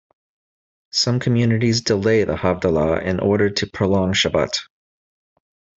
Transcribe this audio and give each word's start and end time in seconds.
Some 0.89 1.19
communities 1.19 1.81
delay 1.81 2.23
the 2.23 2.33
Havdalah 2.35 3.03
in 3.03 3.19
order 3.19 3.51
to 3.51 3.67
prolong 3.67 4.13
Shabbat. 4.13 4.57